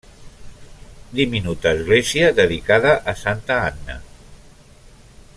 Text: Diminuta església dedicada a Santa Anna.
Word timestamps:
Diminuta 1.19 1.73
església 1.79 2.31
dedicada 2.39 2.93
a 3.13 3.15
Santa 3.25 3.59
Anna. 3.67 3.99